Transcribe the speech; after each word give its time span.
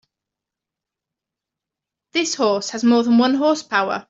This 2.13 2.33
horse 2.35 2.71
has 2.71 2.83
more 2.83 3.03
than 3.03 3.19
one 3.19 3.35
horse 3.35 3.61
power. 3.63 3.99